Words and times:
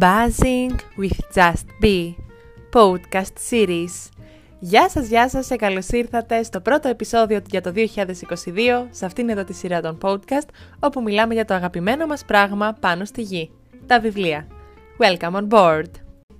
Buzzing 0.00 0.80
with 0.96 1.20
Just 1.34 1.66
Be 1.82 2.14
Podcast 2.72 3.34
Series. 3.50 4.08
Γεια 4.58 4.88
σας, 4.88 5.08
γεια 5.08 5.28
σας 5.28 5.46
και 5.46 5.56
καλώς 5.56 5.88
ήρθατε 5.88 6.42
στο 6.42 6.60
πρώτο 6.60 6.88
επεισόδιο 6.88 7.42
για 7.50 7.60
το 7.60 7.72
2022 7.74 8.86
σε 8.90 9.04
αυτήν 9.04 9.28
εδώ 9.28 9.44
τη 9.44 9.52
σειρά 9.52 9.80
των 9.80 9.98
podcast 10.02 10.48
όπου 10.78 11.02
μιλάμε 11.02 11.34
για 11.34 11.44
το 11.44 11.54
αγαπημένο 11.54 12.06
μας 12.06 12.24
πράγμα 12.24 12.76
πάνω 12.80 13.04
στη 13.04 13.22
γη, 13.22 13.50
τα 13.86 14.00
βιβλία. 14.00 14.46
Welcome 14.98 15.32
on 15.32 15.48
board! 15.48 15.90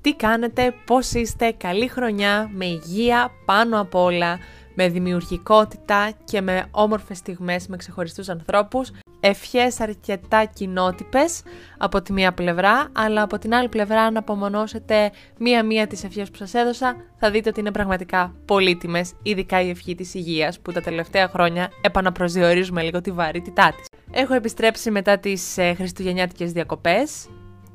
Τι 0.00 0.14
κάνετε, 0.14 0.74
πώς 0.86 1.12
είστε, 1.12 1.50
καλή 1.50 1.88
χρονιά, 1.88 2.50
με 2.52 2.64
υγεία 2.64 3.30
πάνω 3.44 3.80
απ' 3.80 3.94
όλα, 3.94 4.38
με 4.74 4.88
δημιουργικότητα 4.88 6.10
και 6.24 6.40
με 6.40 6.66
όμορφες 6.70 7.18
στιγμές 7.18 7.66
με 7.66 7.76
ξεχωριστούς 7.76 8.28
ανθρώπους 8.28 8.90
ευχές 9.20 9.80
αρκετά 9.80 10.44
κοινότυπες 10.44 11.42
από 11.78 12.02
τη 12.02 12.12
μία 12.12 12.32
πλευρά, 12.32 12.88
αλλά 12.92 13.22
από 13.22 13.38
την 13.38 13.54
άλλη 13.54 13.68
πλευρά 13.68 14.02
αν 14.02 14.16
απομονώσετε 14.16 15.10
μία-μία 15.38 15.86
τις 15.86 16.04
ευχές 16.04 16.30
που 16.30 16.36
σας 16.36 16.54
έδωσα, 16.54 16.96
θα 17.18 17.30
δείτε 17.30 17.48
ότι 17.48 17.60
είναι 17.60 17.72
πραγματικά 17.72 18.34
πολύτιμες, 18.44 19.12
ειδικά 19.22 19.60
η 19.60 19.68
ευχή 19.68 19.94
της 19.94 20.14
υγείας, 20.14 20.60
που 20.60 20.72
τα 20.72 20.80
τελευταία 20.80 21.28
χρόνια 21.28 21.70
επαναπροσδιορίζουμε 21.80 22.82
λίγο 22.82 23.00
τη 23.00 23.10
βαρύτητά 23.10 23.74
της. 23.76 23.86
Έχω 24.10 24.34
επιστρέψει 24.34 24.90
μετά 24.90 25.18
τις 25.18 25.58
ε, 25.58 25.74
χριστουγεννιάτικες 25.74 26.52
διακοπές 26.52 27.28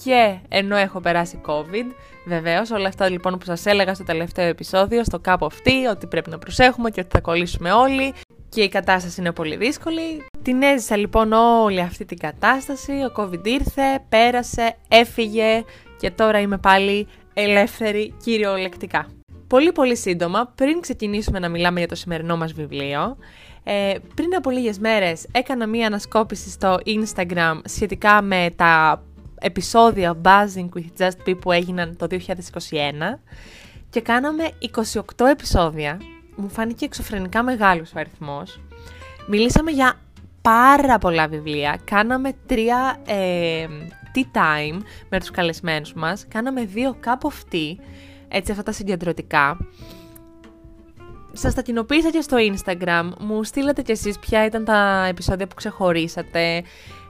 και 0.04 0.38
ενώ 0.50 0.76
έχω 0.76 1.00
περάσει 1.00 1.42
COVID, 1.46 1.86
βεβαίως, 2.26 2.72
όλα 2.72 2.88
αυτά 2.88 3.10
λοιπόν 3.10 3.38
που 3.38 3.46
σας 3.46 3.66
έλεγα 3.66 3.94
στο 3.94 4.04
τελευταίο 4.04 4.48
επεισόδιο, 4.48 5.04
στο 5.04 5.20
κάπου 5.20 5.46
αυτή, 5.46 5.86
ότι 5.86 6.08
πρέπει 6.08 6.30
να 6.30 6.38
προσέχουμε 6.38 6.90
και 6.90 7.00
ότι 7.00 7.10
θα 7.12 7.22
κολλήσουμε 7.22 7.72
όλοι 7.72 8.14
και 8.56 8.62
η 8.62 8.70
κατάσταση 8.70 9.20
είναι 9.22 9.32
πολύ 9.32 9.56
δύσκολη. 9.56 10.26
Την 10.42 10.62
έζησα 10.62 10.98
λοιπόν 10.98 11.32
όλη 11.34 11.80
αυτή 11.80 12.06
την 12.06 12.18
κατάσταση, 12.18 12.92
ο 12.92 13.12
COVID 13.16 13.48
ήρθε, 13.48 14.04
πέρασε, 14.10 14.78
έφυγε 14.88 15.64
και 16.00 16.12
τώρα 16.12 16.40
είμαι 16.40 16.58
πάλι 16.58 17.08
ελεύθερη 17.34 18.14
κυριολεκτικά. 18.24 19.08
Πολύ 19.48 19.72
πολύ 19.72 19.98
σύντομα, 19.98 20.52
πριν 20.56 20.80
ξεκινήσουμε 20.80 21.40
να 21.40 21.50
μιλάμε 21.50 21.80
για 21.80 21.88
το 21.88 21.96
σημερινό 21.96 22.38
μας 22.38 22.54
βιβλίο, 22.54 23.18
ε, 23.64 23.94
πριν 24.16 24.36
από 24.36 24.50
λίγες 24.50 24.80
μέρες 24.80 25.28
έκανα 25.32 25.68
μία 25.68 25.88
ανασκόπηση 25.88 26.50
στο 26.50 26.80
Instagram 26.86 27.60
σχετικά 27.66 28.22
με 28.22 28.54
τα 28.56 29.04
επεισόδια 29.40 30.22
Buzzing 30.24 30.70
with 30.78 31.04
Just 31.04 31.30
Be 31.30 31.40
που 31.42 31.52
έγιναν 31.52 31.96
το 31.98 32.08
2021 32.10 33.20
και 33.90 34.02
κάναμε 34.02 34.50
28 34.94 35.26
επεισόδια 35.32 35.98
μου 36.36 36.50
φάνηκε 36.50 36.86
εξωφρενικά 36.86 37.44
μεγάλος 37.44 37.94
ο 37.96 38.00
αριθμός. 38.00 38.60
Μιλήσαμε 39.28 39.72
για 39.72 39.94
πάρα 40.42 40.98
πολλά 40.98 41.28
βιβλία. 41.28 41.80
Κάναμε 41.84 42.34
τρία 42.46 42.98
ε, 43.06 43.66
tea 44.16 44.38
time 44.38 44.82
με 45.10 45.20
τους 45.20 45.32
καλεσμένους 45.32 45.94
μας. 45.94 46.26
Κάναμε 46.28 46.66
δύο 46.66 46.96
cup 47.06 47.28
of 47.30 47.54
tea, 47.54 47.76
έτσι 48.28 48.52
αυτά 48.52 48.64
τα 48.64 48.72
συγκεντρωτικά. 48.72 49.58
Σας 51.34 51.54
τα 51.54 51.62
κοινοποίησα 51.62 52.12
και 52.12 52.22
στο 52.22 52.38
Instagram. 52.40 53.10
Μου 53.20 53.44
στείλατε 53.44 53.82
κι 53.82 53.92
εσείς 53.92 54.20
ποια 54.20 54.46
ήταν 54.46 54.66
τα 54.66 55.06
επεισόδια 55.10 55.48
που 55.48 55.56
ξεχωρίσατε. 55.56 56.64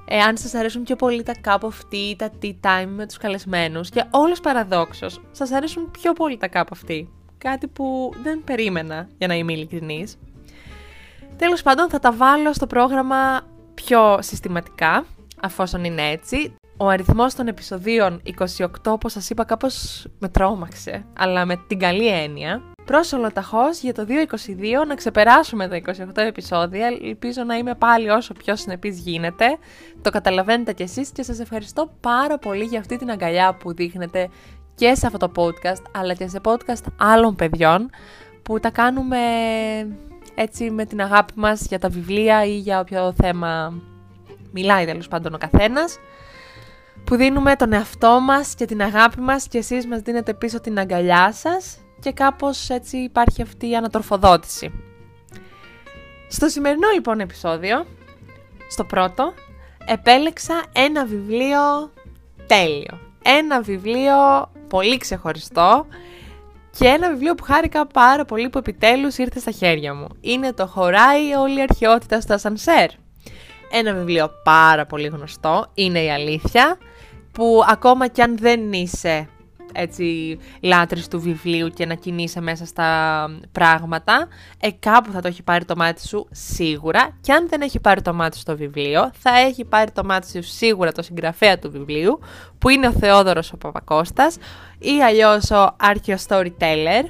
Ε, 0.08 0.20
αν 0.20 0.38
σας 0.38 0.54
αρέσουν 0.54 0.84
πιο 0.84 0.96
πολύ 0.96 1.24
τα 1.24 1.34
cup 1.44 1.60
of 1.60 1.94
tea, 1.94 2.14
τα 2.18 2.30
tea 2.42 2.54
time 2.62 2.88
με 2.88 3.06
τους 3.06 3.18
καλεσμένους. 3.18 3.90
Και 3.90 4.04
όλος 4.10 4.40
παραδόξως, 4.40 5.22
σας 5.32 5.52
αρέσουν 5.52 5.92
πιο 5.92 6.14
πολύ 6.14 6.38
τα 6.38 6.50
cup 6.54 6.64
of 6.64 6.90
tea 6.92 7.06
κάτι 7.38 7.68
που 7.68 8.14
δεν 8.24 8.44
περίμενα, 8.44 9.08
για 9.18 9.28
να 9.28 9.36
είμαι 9.36 9.54
ειλικρινής. 9.54 10.18
Τέλος 11.38 11.62
πάντων 11.62 11.90
θα 11.90 12.00
τα 12.00 12.12
βάλω 12.12 12.54
στο 12.54 12.68
πρόγραμμα 12.68 13.42
πιο 13.74 14.18
συστηματικά, 14.22 15.06
αφόσον 15.42 15.84
είναι 15.84 16.10
έτσι. 16.10 16.54
Ο 16.78 16.88
αριθμός 16.88 17.36
των 17.36 17.48
επεισοδίων 17.48 18.22
28, 18.24 18.68
όπως 18.86 19.12
σας 19.12 19.30
είπα, 19.30 19.44
κάπως 19.44 20.06
με 20.20 20.30
τρόμαξε, 20.30 21.06
αλλά 21.18 21.46
με 21.46 21.56
την 21.68 21.80
καλή 21.80 22.08
έννοια. 22.08 22.62
Πρόσωλο 22.86 23.32
ταχώς 23.32 23.80
για 23.80 23.94
το 23.94 24.06
2022 24.06 24.86
να 24.88 24.96
ξεπεράσουμε 24.96 25.68
τα 25.68 25.76
28 25.76 26.22
επεισόδια. 26.22 26.88
Ελπίζω 27.02 27.44
να 27.44 27.56
είμαι 27.56 27.76
πάλι 27.76 28.10
όσο 28.10 28.34
πιο 28.34 28.56
συνεπής 28.56 29.00
γίνεται. 29.00 29.58
Το 30.02 30.10
καταλαβαίνετε 30.10 30.74
κι 30.74 30.84
εσείς 30.84 31.10
και 31.10 31.24
σας 31.24 31.40
ευχαριστώ 31.40 31.92
πάρα 32.02 32.38
πολύ 32.38 32.64
για 32.64 32.80
αυτή 32.80 32.98
την 32.98 33.12
αγκαλιά 33.12 33.54
που 33.54 33.74
δείχνετε 33.74 34.30
και 34.76 34.96
σε 34.96 35.08
αυτό 35.08 35.30
το 35.30 35.32
podcast, 35.36 35.84
αλλά 35.92 36.14
και 36.14 36.28
σε 36.28 36.40
podcast 36.44 36.84
άλλων 36.98 37.36
παιδιών 37.36 37.90
που 38.44 38.60
τα 38.60 38.70
κάνουμε 38.70 39.18
έτσι 40.36 40.72
με 40.72 40.86
την 40.86 41.02
αγάπη 41.02 41.34
μας 41.36 41.66
για 41.68 41.80
τα 41.80 41.90
βιβλία 41.90 42.46
ή 42.46 42.58
για 42.58 42.80
όποιο 42.80 43.14
θέμα 43.14 43.74
μιλάει 44.52 44.86
τέλος 44.86 45.08
πάντων 45.08 45.34
ο 45.34 45.38
καθένας 45.38 45.98
που 47.04 47.16
δίνουμε 47.16 47.56
τον 47.56 47.74
εαυτό 47.74 48.20
μας 48.20 48.56
και 48.56 48.66
την 48.66 48.82
αγάπη 48.82 49.20
μας 49.20 49.48
και 49.48 49.58
εσείς 49.58 49.88
μας 49.88 50.02
δίνετε 50.02 50.34
πίσω 50.34 50.62
την 50.62 50.80
αγκαλιά 50.80 51.32
σας 51.32 51.78
και 52.00 52.12
κάπως 52.12 52.70
έτσι 52.70 52.98
υπάρχει 52.98 53.42
αυτή 53.42 53.70
η 53.70 53.76
ανατροφοδότηση. 53.76 54.72
Στο 56.28 56.48
σημερινό 56.48 56.88
λοιπόν 56.94 57.20
επεισόδιο, 57.20 57.86
στο 58.70 58.84
πρώτο, 58.84 59.34
επέλεξα 59.86 60.64
ένα 60.74 61.06
βιβλίο 61.06 61.92
τέλειο. 62.48 63.00
Ένα 63.24 63.62
βιβλίο 63.62 64.14
πολύ 64.76 64.98
ξεχωριστό 64.98 65.86
και 66.78 66.86
ένα 66.88 67.10
βιβλίο 67.10 67.36
που 67.36 67.44
χάρηκα 67.44 67.88
πάρα 67.88 68.26
πολύ 68.26 68.50
που 68.50 68.58
επιτέλους 68.58 69.18
ήρθε 69.18 69.40
στα 69.40 69.52
χέρια 69.52 69.94
μου. 69.94 70.08
Είναι 70.22 70.54
το 70.54 70.68
«Χωράει 70.68 71.34
όλη 71.34 71.58
η 71.58 71.62
αρχαιότητα 71.62 72.22
στο 72.22 72.34
ασανσέρ». 72.34 72.90
Ένα 73.72 73.94
βιβλίο 73.94 74.30
πάρα 74.44 74.86
πολύ 74.86 75.08
γνωστό, 75.08 75.66
είναι 75.74 76.00
η 76.04 76.12
αλήθεια, 76.12 76.78
που 77.32 77.64
ακόμα 77.70 78.08
κι 78.08 78.22
αν 78.22 78.38
δεν 78.38 78.74
είσαι 78.74 79.30
έτσι 79.76 80.38
λάτρης 80.62 81.08
του 81.08 81.22
βιβλίου 81.22 81.70
και 81.70 81.86
να 81.86 81.94
κινείσαι 81.94 82.42
μέσα 82.42 82.66
στα 82.66 83.30
πράγματα, 83.52 84.28
ε, 84.60 84.70
κάπου 84.80 85.12
θα 85.12 85.22
το 85.22 85.28
έχει 85.28 85.44
πάρει 85.44 85.66
το 85.66 85.76
μάτι 85.76 86.08
σου 86.08 86.28
σίγουρα. 86.32 87.18
Και 87.22 87.34
αν 87.34 87.48
δεν 87.50 87.62
έχει 87.62 87.80
πάρει 87.80 88.02
το 88.02 88.14
μάτι 88.14 88.38
στο 88.38 88.58
βιβλίο, 88.58 89.12
θα 89.18 89.38
έχει 89.40 89.66
πάρει 89.66 89.92
το 89.92 90.04
μάτι 90.04 90.30
σου 90.30 90.44
σίγουρα 90.44 90.92
το 90.92 91.02
συγγραφέα 91.02 91.60
του 91.60 91.72
βιβλίου, 91.72 92.20
που 92.58 92.70
είναι 92.70 92.88
ο 92.88 92.92
Θεόδωρος 92.92 93.54
ο 93.54 93.58
Παπακώστας 93.58 94.38
ή 94.80 95.04
αλλιώς 95.04 95.52
ο 95.52 95.76
Archeo 95.84 96.16
Storyteller. 96.28 97.04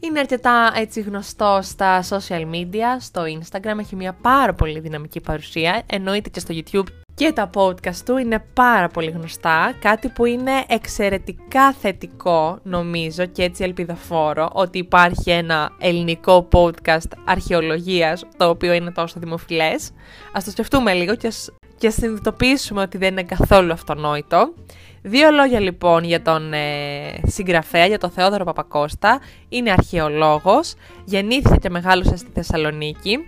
Είναι 0.00 0.18
αρκετά 0.18 0.72
έτσι 0.74 1.00
γνωστό 1.00 1.58
στα 1.62 2.02
social 2.08 2.44
media, 2.52 2.96
στο 2.98 3.22
Instagram, 3.22 3.78
έχει 3.78 3.96
μια 3.96 4.12
πάρα 4.12 4.54
πολύ 4.54 4.80
δυναμική 4.80 5.20
παρουσία, 5.20 5.82
εννοείται 5.86 6.28
και 6.28 6.40
στο 6.40 6.54
YouTube 6.54 7.07
και 7.18 7.32
τα 7.32 7.50
podcast 7.54 7.96
του 8.04 8.16
είναι 8.16 8.44
πάρα 8.52 8.88
πολύ 8.88 9.10
γνωστά, 9.10 9.74
κάτι 9.80 10.08
που 10.08 10.24
είναι 10.24 10.64
εξαιρετικά 10.68 11.72
θετικό 11.72 12.58
νομίζω 12.62 13.26
και 13.26 13.42
έτσι 13.42 13.64
ελπιδοφόρο 13.64 14.50
ότι 14.52 14.78
υπάρχει 14.78 15.30
ένα 15.30 15.70
ελληνικό 15.78 16.48
podcast 16.52 17.10
αρχαιολογίας 17.24 18.24
το 18.36 18.48
οποίο 18.48 18.72
είναι 18.72 18.90
τόσο 18.90 19.20
δημοφιλές. 19.20 19.90
Ας 20.32 20.44
το 20.44 20.50
σκεφτούμε 20.50 20.92
λίγο 20.92 21.14
και 21.14 21.26
ας, 21.26 21.50
και 21.78 21.90
συνειδητοποιήσουμε 21.90 22.80
ότι 22.82 22.98
δεν 22.98 23.10
είναι 23.12 23.22
καθόλου 23.22 23.72
αυτονόητο. 23.72 24.54
Δύο 25.02 25.30
λόγια 25.30 25.60
λοιπόν 25.60 26.04
για 26.04 26.22
τον 26.22 26.52
ε, 26.52 27.20
συγγραφέα, 27.26 27.86
για 27.86 27.98
τον 27.98 28.10
Θεόδωρο 28.10 28.44
Παπακώστα. 28.44 29.20
Είναι 29.48 29.70
αρχαιολόγος, 29.70 30.74
γεννήθηκε 31.04 31.56
και 31.56 31.70
μεγάλωσε 31.70 32.16
στη 32.16 32.30
Θεσσαλονίκη 32.34 33.18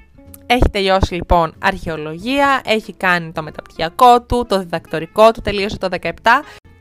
έχει 0.52 0.68
τελειώσει 0.70 1.14
λοιπόν 1.14 1.54
αρχαιολογία, 1.58 2.60
έχει 2.64 2.92
κάνει 2.92 3.32
το 3.32 3.42
μεταπτυχιακό 3.42 4.22
του, 4.22 4.46
το 4.48 4.58
διδακτορικό 4.58 5.30
του, 5.30 5.40
τελείωσε 5.40 5.78
το 5.78 5.88
17 6.00 6.10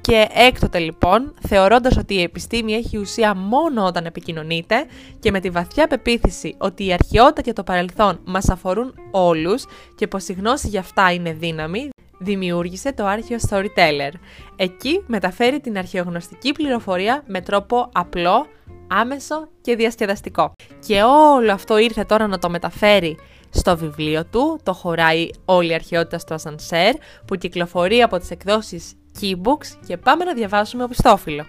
και 0.01 0.27
έκτοτε 0.33 0.79
λοιπόν, 0.79 1.33
θεωρώντας 1.47 1.97
ότι 1.97 2.13
η 2.13 2.21
επιστήμη 2.21 2.73
έχει 2.73 2.97
ουσία 2.97 3.35
μόνο 3.35 3.85
όταν 3.85 4.05
επικοινωνείται 4.05 4.85
και 5.19 5.31
με 5.31 5.39
τη 5.39 5.49
βαθιά 5.49 5.87
πεποίθηση 5.87 6.55
ότι 6.57 6.85
η 6.85 6.93
αρχαιότητα 6.93 7.41
και 7.41 7.53
το 7.53 7.63
παρελθόν 7.63 8.19
μας 8.25 8.49
αφορούν 8.49 8.93
όλους 9.11 9.65
και 9.95 10.07
πως 10.07 10.27
η 10.27 10.33
γνώση 10.33 10.67
για 10.67 10.79
αυτά 10.79 11.11
είναι 11.11 11.33
δύναμη, 11.33 11.89
δημιούργησε 12.19 12.93
το 12.93 13.05
Άρχιο 13.05 13.37
Storyteller. 13.49 14.11
Εκεί 14.55 15.03
μεταφέρει 15.07 15.59
την 15.59 15.77
αρχαιογνωστική 15.77 16.51
πληροφορία 16.51 17.23
με 17.27 17.41
τρόπο 17.41 17.89
απλό, 17.93 18.47
άμεσο 18.87 19.47
και 19.61 19.75
διασκεδαστικό. 19.75 20.51
Και 20.87 21.01
όλο 21.03 21.51
αυτό 21.51 21.77
ήρθε 21.77 22.03
τώρα 22.03 22.27
να 22.27 22.39
το 22.39 22.49
μεταφέρει 22.49 23.17
στο 23.49 23.77
βιβλίο 23.77 24.25
του, 24.25 24.59
το 24.63 24.73
χωράει 24.73 25.29
όλη 25.45 25.71
η 25.71 25.73
αρχαιότητα 25.73 26.17
στο 26.19 26.33
Ασανσέρ, 26.33 26.95
που 27.25 27.35
κυκλοφορεί 27.35 28.01
από 28.01 28.17
τις 28.19 28.31
εκδόσεις 28.31 28.93
Keybooks 29.21 29.67
και 29.87 29.97
πάμε 29.97 30.23
να 30.23 30.33
διαβάσουμε 30.33 30.83
οπισθόφυλλο. 30.83 31.45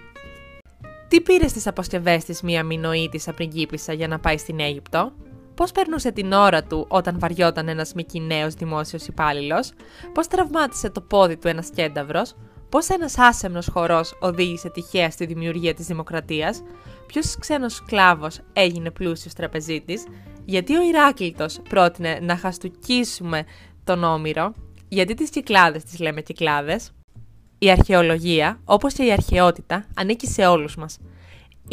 Τι 1.07 1.21
πήρε 1.21 1.47
στις 1.47 1.67
αποσκευές 1.67 2.23
της 2.23 2.41
μία 2.41 2.63
μηνοήτησα 2.63 3.33
πριγκίπισσα 3.33 3.93
για 3.93 4.07
να 4.07 4.19
πάει 4.19 4.37
στην 4.37 4.59
Αίγυπτο, 4.59 5.11
Πώς 5.55 5.71
περνούσε 5.71 6.11
την 6.11 6.31
ώρα 6.31 6.63
του 6.63 6.85
όταν 6.87 7.19
βαριόταν 7.19 7.67
ένας 7.67 7.93
μικυναίο 7.93 8.49
δημόσιος 8.49 9.07
υπάλληλος, 9.07 9.71
πώς 10.13 10.27
τραυμάτισε 10.27 10.89
το 10.89 11.01
πόδι 11.01 11.37
του 11.37 11.47
ένας 11.47 11.69
κένταυρος, 11.69 12.35
πώς 12.69 12.89
ένας 12.89 13.17
άσεμνος 13.17 13.67
χορός 13.73 14.17
οδήγησε 14.19 14.69
τυχαία 14.69 15.11
στη 15.11 15.25
δημιουργία 15.25 15.73
της 15.73 15.85
δημοκρατίας, 15.85 16.61
ποιος 17.11 17.37
ξένος 17.39 17.73
σκλάβο 17.73 18.27
έγινε 18.53 18.91
πλούσιος 18.91 19.33
τραπεζίτης, 19.33 20.03
γιατί 20.45 20.75
ο 20.75 20.81
Ηράκλειτος 20.81 21.59
πρότεινε 21.69 22.19
να 22.21 22.37
χαστουκίσουμε 22.37 23.43
τον 23.83 24.03
Όμηρο, 24.03 24.53
γιατί 24.87 25.13
τις 25.13 25.29
κυκλάδες 25.29 25.83
τις 25.83 25.99
λέμε 25.99 26.21
κυκλάδες. 26.21 26.91
Η 27.57 27.71
αρχαιολογία, 27.71 28.59
όπως 28.65 28.93
και 28.93 29.03
η 29.03 29.11
αρχαιότητα, 29.11 29.85
ανήκει 29.95 30.27
σε 30.27 30.45
όλους 30.45 30.75
μας. 30.75 30.97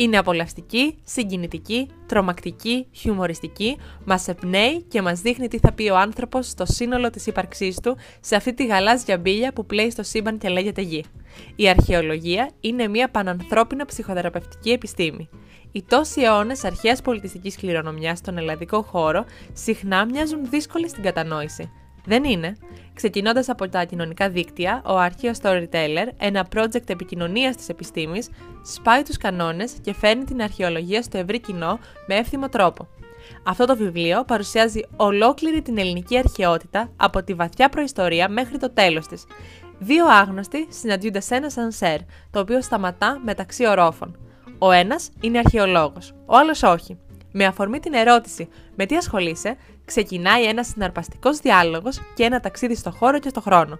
Είναι 0.01 0.19
απολαυστική, 0.19 0.99
συγκινητική, 1.05 1.89
τρομακτική, 2.07 2.87
χιουμοριστική, 2.93 3.77
μας 4.05 4.29
εμπνέει 4.29 4.83
και 4.83 5.03
μας 5.03 5.21
δείχνει 5.21 5.49
τι 5.49 5.59
θα 5.59 5.73
πει 5.73 5.89
ο 5.89 5.97
άνθρωπος 5.97 6.49
στο 6.49 6.65
σύνολο 6.67 7.11
της 7.11 7.27
ύπαρξής 7.27 7.81
του 7.81 7.97
σε 8.21 8.37
αυτή 8.37 8.55
τη 8.55 8.67
γαλάζια 8.67 9.19
μπύλια 9.19 9.53
που 9.53 9.67
πλέει 9.67 9.91
στο 9.91 10.03
σύμπαν 10.03 10.39
και 10.39 10.49
λέγεται 10.49 10.81
γη. 10.81 11.05
Η 11.57 11.69
αρχαιολογία 11.69 12.51
είναι 12.61 12.89
μια 12.89 13.11
πανανθρώπινα 13.11 13.85
ψυχοθεραπευτική 13.85 14.71
επιστήμη. 14.71 15.29
Οι 15.73 15.83
τόσοι 15.83 16.21
αιώνες 16.21 16.65
αρχαίας 16.65 17.03
πολιτιστικής 17.03 17.57
κληρονομιάς 17.57 18.19
στον 18.19 18.39
ελλαδικό 18.39 18.83
χώρο 18.83 19.25
συχνά 19.53 20.05
μοιάζουν 20.05 20.51
δύσκολοι 20.51 20.89
στην 20.89 21.03
κατανόηση. 21.03 21.71
Δεν 22.09 22.25
είναι. 22.25 22.57
Ξεκινώντας 22.95 23.49
από 23.49 23.69
τα 23.69 23.85
κοινωνικά 23.85 24.29
δίκτυα, 24.29 24.83
ο 24.85 24.99
αρχαίος 24.99 25.39
Storyteller, 25.43 26.09
ένα 26.19 26.49
project 26.55 26.89
επικοινωνίας 26.91 27.57
της 27.57 27.69
επιστήμης, 27.69 28.31
σπάει 28.63 29.03
τους 29.03 29.17
κανόνες 29.17 29.73
και 29.83 29.95
φέρνει 29.95 30.25
την 30.25 30.43
αρχαιολογία 30.43 31.03
στο 31.03 31.19
ευρύ 31.19 31.41
κοινό 31.41 31.79
με 32.07 32.15
εύθυμο 32.15 32.49
τρόπο. 32.49 32.89
Αυτό 33.43 33.65
το 33.65 33.77
βιβλίο 33.77 34.25
παρουσιάζει 34.25 34.81
ολόκληρη 34.97 35.63
την 35.63 35.79
ελληνική 35.79 36.19
αρχαιότητα 36.19 36.93
από 36.97 37.23
τη 37.23 37.35
βαθιά 37.35 37.69
προϊστορία 37.69 38.29
μέχρι 38.29 38.59
το 38.59 38.71
τέλος 38.71 39.07
της. 39.07 39.25
Δύο 39.79 40.07
άγνωστοι 40.07 40.67
συναντιούνται 40.71 41.21
σε 41.21 41.35
ένα 41.35 41.51
σανσέρ, 41.51 41.99
το 42.31 42.41
οποίο 42.41 42.63
σταματά 42.63 43.21
μεταξύ 43.25 43.67
ορόφων. 43.67 44.19
Ο 44.59 44.71
ένας 44.71 45.11
είναι 45.21 45.39
αρχαιολόγος, 45.39 46.15
ο 46.27 46.37
άλλος 46.37 46.63
όχι. 46.63 46.99
Με 47.33 47.45
αφορμή 47.45 47.81
την 47.81 47.93
ερώτηση 47.93 48.49
με 48.75 48.87
τι 48.87 48.97
ασχολείσαι, 48.97 49.57
ξεκινάει 49.85 50.45
ένας 50.45 50.67
συναρπαστικός 50.67 51.39
διάλογος 51.39 52.01
και 52.15 52.25
ένα 52.25 52.41
ταξίδι 52.41 52.75
στο 52.75 52.91
χώρο 52.91 53.19
και 53.19 53.29
στο 53.29 53.41
χρόνο. 53.41 53.79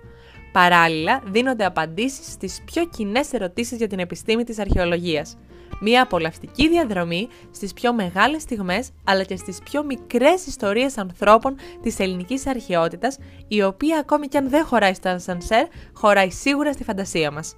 Παράλληλα, 0.53 1.23
δίνονται 1.25 1.65
απαντήσεις 1.65 2.33
στις 2.33 2.63
πιο 2.65 2.87
κοινές 2.87 3.33
ερωτήσεις 3.33 3.79
για 3.79 3.87
την 3.87 3.99
επιστήμη 3.99 4.45
της 4.45 4.59
αρχαιολογίας. 4.59 5.37
Μία 5.81 6.03
απολαυστική 6.03 6.69
διαδρομή 6.69 7.29
στις 7.51 7.73
πιο 7.73 7.93
μεγάλες 7.93 8.43
στιγμές 8.43 8.91
αλλά 9.05 9.25
και 9.25 9.37
στις 9.37 9.59
πιο 9.65 9.85
μικρές 9.85 10.47
ιστορίες 10.47 10.99
ανθρώπων 10.99 11.57
της 11.83 11.99
ελληνικής 11.99 12.47
αρχαιότητας, 12.47 13.19
η 13.49 13.63
οποία 13.63 13.99
ακόμη 13.99 14.27
και 14.29 14.39
αν 14.39 14.49
δεν 14.49 14.65
χωράει 14.65 14.95
στο 14.95 15.09
Ανσανσέρ, 15.09 15.67
χωράει 15.93 16.31
σίγουρα 16.31 16.73
στη 16.73 16.85
φαντασία 16.85 17.31
μας. 17.31 17.57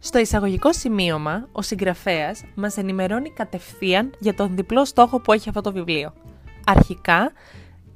Στο 0.00 0.18
εισαγωγικό 0.18 0.72
σημείωμα, 0.72 1.48
ο 1.52 1.62
συγγραφέας 1.62 2.44
μας 2.54 2.76
ενημερώνει 2.76 3.30
κατευθείαν 3.30 4.14
για 4.18 4.34
τον 4.34 4.56
διπλό 4.56 4.84
στόχο 4.84 5.20
που 5.20 5.32
έχει 5.32 5.48
αυτό 5.48 5.60
το 5.60 5.72
βιβλίο. 5.72 6.12
Αρχικά, 6.66 7.32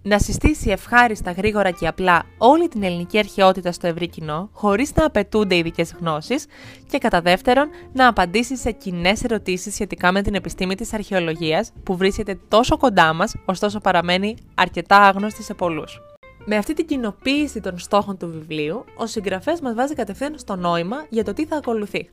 να 0.02 0.19
συστήσει 0.19 0.70
ευχάριστα, 0.70 1.32
γρήγορα 1.32 1.70
και 1.70 1.87
απλά 1.87 2.22
όλη 2.38 2.69
την 2.69 2.82
ελληνική 2.82 3.19
αρχαιότητα 3.19 3.72
στο 3.72 3.87
ευρύ 3.87 4.08
κοινό, 4.08 4.49
χωρίς 4.52 4.94
να 4.94 5.04
απαιτούνται 5.04 5.56
ειδικές 5.56 5.94
γνώσεις, 6.00 6.46
και 6.90 6.99
κατά 6.99 7.20
δεύτερον, 7.20 7.69
να 7.93 8.08
απαντήσει 8.08 8.56
σε 8.56 8.70
κοινές 8.70 9.25
ερωτήσεις 9.25 9.75
σχετικά 9.75 10.12
με 10.12 10.22
την 10.22 10.34
επιστήμη 10.34 10.75
της 10.75 10.93
αρχαιολογίας, 10.93 11.72
που 11.82 11.96
βρίσκεται 11.96 12.38
τόσο 12.49 12.76
κοντά 12.76 13.12
μας, 13.12 13.34
ωστόσο 13.44 13.78
παραμένει 13.78 14.37
αρκετά 14.54 14.96
άγνωστη 14.96 15.43
σε 15.43 15.54
πολλούς. 15.54 16.00
Με 16.44 16.56
αυτή 16.56 16.74
την 16.74 16.86
κοινοποίηση 16.86 17.60
των 17.60 17.78
στόχων 17.78 18.16
του 18.16 18.30
βιβλίου, 18.30 18.84
ο 18.96 19.06
συγγραφέας 19.06 19.60
μας 19.60 19.74
βάζει 19.74 19.94
κατευθείαν 19.94 20.38
στο 20.38 20.56
νόημα 20.56 21.06
για 21.08 21.24
το 21.24 21.32
τι 21.32 21.46
θα 21.46 21.56
ακολουθεί. 21.56 22.10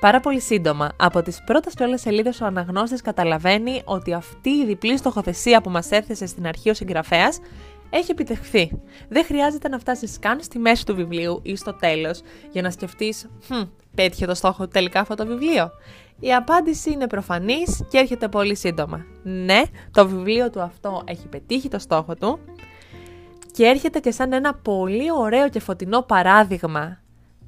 Πάρα 0.00 0.20
πολύ 0.20 0.40
σύντομα, 0.40 0.92
από 0.96 1.22
τις 1.22 1.42
πρώτες 1.44 1.74
όλε 1.80 1.96
σελίδες 1.96 2.40
ο 2.40 2.44
αναγνώστης 2.44 3.02
καταλαβαίνει 3.02 3.82
ότι 3.84 4.12
αυτή 4.12 4.50
η 4.50 4.66
διπλή 4.66 4.96
στοχοθεσία 4.96 5.60
που 5.60 5.70
μας 5.70 5.90
έθεσε 5.90 6.26
στην 6.26 6.46
αρχή 6.46 6.70
ο 6.70 6.74
συγγραφέας 6.74 7.38
έχει 7.90 8.10
επιτευχθεί. 8.10 8.70
Δεν 9.08 9.24
χρειάζεται 9.24 9.68
να 9.68 9.78
φτάσεις 9.78 10.18
καν 10.18 10.42
στη 10.42 10.58
μέση 10.58 10.86
του 10.86 10.94
βιβλίου 10.94 11.40
ή 11.42 11.56
στο 11.56 11.74
τέλος 11.74 12.20
για 12.52 12.62
να 12.62 12.70
σκεφτείς, 12.70 13.26
Hm, 13.48 13.68
πέτυχε 13.94 14.26
το 14.26 14.34
στόχο 14.34 14.64
του 14.64 14.70
τελικά 14.70 15.00
αυτό 15.00 15.14
το 15.14 15.26
βιβλίο. 15.26 15.70
Η 16.20 16.34
απάντηση 16.34 16.92
είναι 16.92 17.06
προφανής 17.06 17.84
και 17.88 17.98
έρχεται 17.98 18.28
πολύ 18.28 18.56
σύντομα. 18.56 19.04
Ναι, 19.22 19.62
το 19.90 20.08
βιβλίο 20.08 20.50
του 20.50 20.60
αυτό 20.60 21.02
έχει 21.04 21.26
πετύχει 21.28 21.68
το 21.68 21.78
στόχο 21.78 22.14
του 22.14 22.38
και 23.56 23.64
έρχεται 23.64 23.98
και 23.98 24.10
σαν 24.10 24.32
ένα 24.32 24.54
πολύ 24.54 25.12
ωραίο 25.18 25.48
και 25.48 25.60
φωτεινό 25.60 26.02
παράδειγμα 26.02 27.00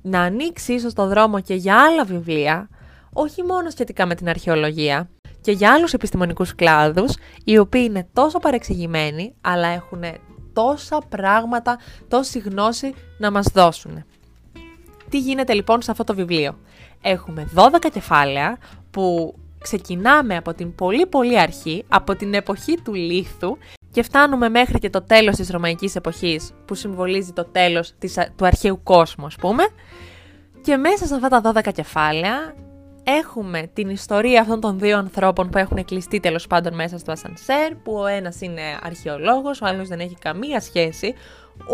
να 0.03 0.21
ανοίξει 0.21 0.73
ίσως 0.73 0.95
το 0.95 1.07
δρόμο 1.07 1.41
και 1.41 1.55
για 1.55 1.83
άλλα 1.83 2.05
βιβλία, 2.05 2.69
όχι 3.13 3.43
μόνο 3.43 3.71
σχετικά 3.71 4.07
με 4.07 4.15
την 4.15 4.29
αρχαιολογία, 4.29 5.09
και 5.41 5.53
για 5.53 5.73
άλλους 5.73 5.93
επιστημονικούς 5.93 6.55
κλάδους, 6.55 7.17
οι 7.45 7.59
οποίοι 7.59 7.85
είναι 7.89 8.09
τόσο 8.13 8.39
παρεξηγημένοι, 8.39 9.35
αλλά 9.41 9.69
έχουν 9.69 10.03
τόσα 10.53 10.99
πράγματα, 11.09 11.79
τόση 12.09 12.39
γνώση 12.39 12.95
να 13.19 13.31
μας 13.31 13.47
δώσουν. 13.55 14.05
Τι 15.09 15.19
γίνεται 15.19 15.55
λοιπόν 15.55 15.83
σε 15.83 15.91
αυτό 15.91 16.05
το 16.05 16.15
βιβλίο; 16.15 16.59
Έχουμε 17.03 17.49
12 17.55 17.89
κεφάλαια 17.93 18.59
που 18.91 19.35
ξεκινάμε 19.59 20.37
από 20.37 20.55
την 20.55 20.75
πολύ 20.75 21.07
πολύ 21.07 21.41
αρχή, 21.41 21.85
από 21.89 22.17
την 22.17 22.35
εποχή 22.35 22.81
του 22.85 22.95
λίθου 22.95 23.57
και 23.99 24.05
φτάνουμε 24.05 24.49
μέχρι 24.49 24.79
και 24.79 24.91
το 24.91 25.03
τέλος 25.03 25.37
της 25.37 25.51
Ρωμαϊκής 25.51 25.97
εποχής 25.97 26.53
που 26.65 26.75
συμβολίζει 26.75 27.33
το 27.33 27.45
τέλος 27.45 27.93
της, 27.99 28.19
του 28.37 28.47
αρχαίου 28.47 28.81
κόσμου 28.83 29.27
ας 29.27 29.35
πούμε. 29.35 29.69
Και 30.63 30.77
μέσα 30.77 31.07
σε 31.07 31.15
αυτά 31.15 31.29
τα 31.29 31.63
12 31.65 31.73
κεφάλαια 31.73 32.55
έχουμε 33.03 33.71
την 33.73 33.89
ιστορία 33.89 34.41
αυτών 34.41 34.61
των 34.61 34.79
δύο 34.79 34.99
ανθρώπων 34.99 35.49
που 35.49 35.59
έχουν 35.59 35.85
κλειστεί 35.85 36.21
τέλος 36.21 36.47
πάντων 36.47 36.75
μέσα 36.75 36.99
στο 36.99 37.13
ασανσέρ 37.13 37.75
που 37.75 37.93
ο 37.93 38.07
ένας 38.07 38.41
είναι 38.41 38.63
αρχαιολόγος, 38.83 39.61
ο 39.63 39.67
άλλος 39.67 39.89
δεν 39.89 40.01
έχει 40.01 40.17
καμία 40.21 40.61
σχέση 40.61 41.15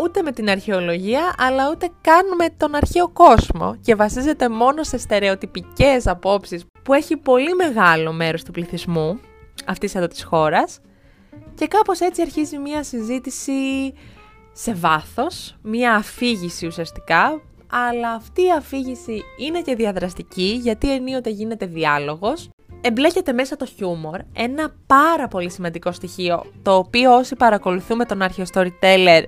ούτε 0.03 0.21
με 0.21 0.31
την 0.31 0.49
αρχαιολογία 0.49 1.35
αλλά 1.37 1.69
ούτε 1.71 1.89
καν 2.01 2.25
με 2.37 2.45
τον 2.57 2.75
αρχαίο 2.75 3.09
κόσμο. 3.09 3.75
Και 3.81 3.95
βασίζεται 3.95 4.49
μόνο 4.49 4.83
σε 4.83 4.97
στερεοτυπικές 4.97 6.07
απόψεις 6.07 6.65
που 6.83 6.93
έχει 6.93 7.17
πολύ 7.17 7.53
μεγάλο 7.53 8.11
μέρος 8.11 8.43
του 8.43 8.51
πληθυσμού 8.51 9.19
αυτής 9.65 9.95
εδώ 9.95 10.07
της 10.07 10.23
χώρας 10.23 10.79
και 11.55 11.67
κάπως 11.67 11.99
έτσι 11.99 12.21
αρχίζει 12.21 12.57
μια 12.57 12.83
συζήτηση 12.83 13.51
σε 14.51 14.73
βάθος, 14.73 15.55
μια 15.61 15.95
αφήγηση 15.95 16.67
ουσιαστικά, 16.67 17.41
αλλά 17.67 18.11
αυτή 18.11 18.41
η 18.41 18.51
αφήγηση 18.51 19.23
είναι 19.37 19.61
και 19.61 19.75
διαδραστική 19.75 20.59
γιατί 20.61 20.93
ενίοτε 20.93 21.29
γίνεται 21.29 21.65
διάλογος. 21.65 22.49
Εμπλέκεται 22.81 23.33
μέσα 23.33 23.55
το 23.55 23.65
χιούμορ, 23.65 24.19
ένα 24.33 24.73
πάρα 24.87 25.27
πολύ 25.27 25.51
σημαντικό 25.51 25.91
στοιχείο, 25.91 26.45
το 26.61 26.75
οποίο 26.75 27.15
όσοι 27.15 27.35
παρακολουθούμε 27.35 28.05
τον 28.05 28.21
αρχαίο 28.21 28.45
storyteller 28.53 29.23